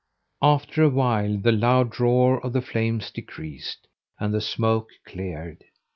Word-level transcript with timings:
After 0.41 0.81
a 0.81 0.89
while 0.89 1.37
the 1.37 1.51
loud 1.51 1.99
roar 1.99 2.43
of 2.43 2.53
the 2.53 2.61
flames 2.63 3.11
decreased, 3.11 3.85
and 4.19 4.33
the 4.33 4.41
smoke 4.41 4.89
cleared. 5.05 5.63